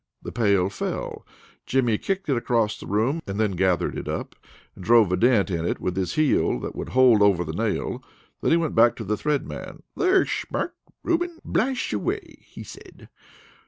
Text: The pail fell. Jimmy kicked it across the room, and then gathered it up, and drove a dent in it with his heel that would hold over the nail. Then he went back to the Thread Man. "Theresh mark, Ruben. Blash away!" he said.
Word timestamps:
The 0.23 0.31
pail 0.31 0.67
fell. 0.71 1.27
Jimmy 1.67 1.99
kicked 1.99 2.27
it 2.27 2.35
across 2.35 2.75
the 2.75 2.87
room, 2.87 3.21
and 3.27 3.39
then 3.39 3.51
gathered 3.51 3.95
it 3.95 4.07
up, 4.07 4.35
and 4.75 4.83
drove 4.83 5.11
a 5.11 5.15
dent 5.15 5.51
in 5.51 5.63
it 5.63 5.79
with 5.79 5.95
his 5.95 6.15
heel 6.15 6.59
that 6.61 6.75
would 6.75 6.89
hold 6.89 7.21
over 7.21 7.43
the 7.43 7.53
nail. 7.53 8.03
Then 8.41 8.49
he 8.49 8.57
went 8.57 8.73
back 8.73 8.95
to 8.95 9.03
the 9.03 9.15
Thread 9.15 9.47
Man. 9.47 9.83
"Theresh 9.95 10.47
mark, 10.49 10.73
Ruben. 11.03 11.37
Blash 11.45 11.93
away!" 11.93 12.37
he 12.47 12.63
said. 12.63 13.09